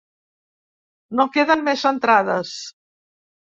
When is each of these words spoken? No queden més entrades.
No 1.19 1.27
queden 1.37 1.63
més 1.69 1.85
entrades. 1.93 2.57